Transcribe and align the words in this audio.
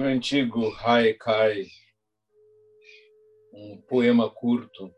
antigo 0.00 0.74
Haikai, 0.76 1.66
um 3.52 3.80
poema 3.82 4.30
curto, 4.30 4.94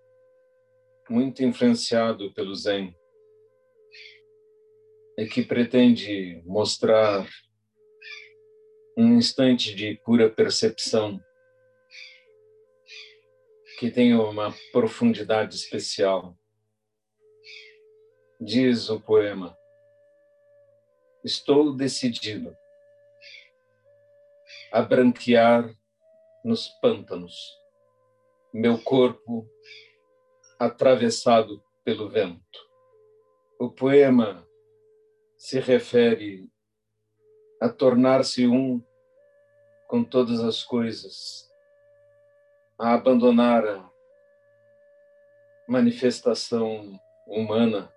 muito 1.11 1.43
influenciado 1.43 2.33
pelo 2.33 2.55
Zen, 2.55 2.95
e 5.19 5.27
que 5.27 5.43
pretende 5.43 6.41
mostrar 6.45 7.29
um 8.97 9.17
instante 9.17 9.75
de 9.75 9.97
pura 10.05 10.31
percepção 10.31 11.21
que 13.79 13.91
tem 13.91 14.15
uma 14.15 14.55
profundidade 14.71 15.57
especial. 15.57 16.39
Diz 18.41 18.89
o 18.89 19.01
poema: 19.01 19.57
Estou 21.25 21.75
decidido 21.75 22.57
a 24.75 24.83
branquear 24.83 25.73
nos 26.45 26.67
pântanos, 26.83 27.57
meu 28.53 28.77
corpo 28.83 29.49
atravessado 30.59 31.63
pelo 31.85 32.11
vento. 32.11 32.59
O 33.57 33.71
poema 33.71 34.45
se 35.37 35.61
refere 35.61 36.51
a 37.61 37.69
tornar-se 37.69 38.49
um 38.49 38.85
com 39.87 40.03
todas 40.03 40.41
as 40.41 40.65
coisas, 40.65 41.49
a 42.77 42.95
abandonar 42.95 43.65
a 43.65 43.91
manifestação 45.69 46.99
humana, 47.29 47.95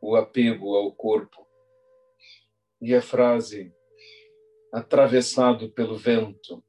o 0.00 0.14
apego 0.14 0.76
ao 0.76 0.92
corpo. 0.92 1.44
E 2.80 2.94
a 2.94 3.02
frase 3.02 3.76
atravessado 4.72 5.70
pelo 5.70 5.96
vento. 5.96 6.62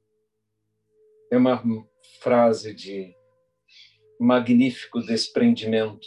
É 1.30 1.36
uma 1.36 1.62
frase 2.20 2.74
de 2.74 3.14
magnífico 4.18 5.00
desprendimento. 5.00 6.06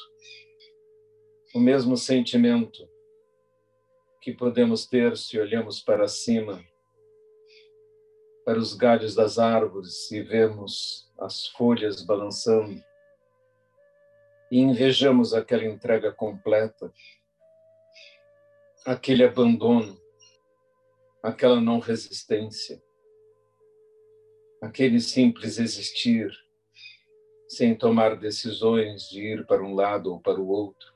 O 1.55 1.59
mesmo 1.59 1.95
sentimento 1.95 2.87
que 4.21 4.31
podemos 4.33 4.85
ter 4.85 5.17
se 5.17 5.39
olhamos 5.39 5.81
para 5.81 6.07
cima, 6.07 6.63
para 8.45 8.57
os 8.57 8.73
galhos 8.73 9.15
das 9.15 9.37
árvores 9.37 10.11
e 10.11 10.21
vemos 10.21 11.11
as 11.17 11.47
folhas 11.47 12.01
balançando 12.03 12.81
e 14.51 14.59
invejamos 14.59 15.33
aquela 15.33 15.65
entrega 15.65 16.11
completa, 16.11 16.93
aquele 18.85 19.23
abandono 19.23 19.99
aquela 21.23 21.61
não 21.61 21.79
resistência, 21.79 22.83
aquele 24.61 24.99
simples 24.99 25.57
existir 25.57 26.29
sem 27.47 27.73
tomar 27.73 28.17
decisões 28.17 29.03
de 29.03 29.21
ir 29.21 29.45
para 29.45 29.63
um 29.63 29.73
lado 29.73 30.11
ou 30.11 30.19
para 30.19 30.39
o 30.39 30.49
outro, 30.49 30.93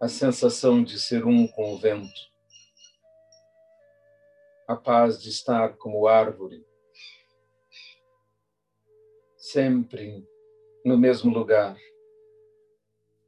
a 0.00 0.08
sensação 0.08 0.82
de 0.82 0.98
ser 0.98 1.24
um 1.24 1.46
com 1.46 1.74
o 1.74 1.78
vento, 1.78 2.32
a 4.66 4.74
paz 4.74 5.22
de 5.22 5.28
estar 5.28 5.76
como 5.76 6.08
árvore, 6.08 6.66
sempre 9.36 10.26
no 10.84 10.98
mesmo 10.98 11.32
lugar, 11.32 11.78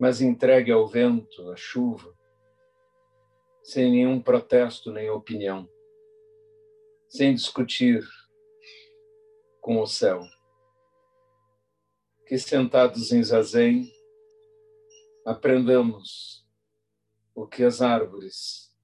mas 0.01 0.21
entregue 0.21 0.73
ao 0.73 0.87
vento, 0.89 1.49
à 1.53 1.57
chuva, 1.57 2.19
sem 3.69 3.91
nenhum 3.91 4.19
protesto 4.19 4.91
nem 4.91 5.11
opinião, 5.11 5.69
sem 7.07 7.35
discutir 7.35 8.03
com 9.61 9.79
o 9.83 9.87
céu. 9.87 10.23
Que 12.27 12.39
sentados 12.39 13.13
em 13.13 13.23
zazen, 13.23 13.93
aprendamos 15.27 16.49
o 17.35 17.47
que 17.47 17.63
as 17.63 17.83
árvores 17.83 18.75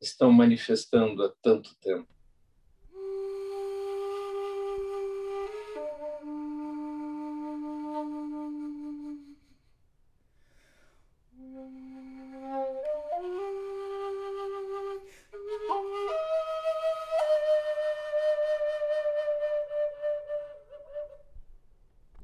estão 0.00 0.32
manifestando 0.32 1.22
há 1.22 1.34
tanto 1.42 1.76
tempo. 1.82 2.08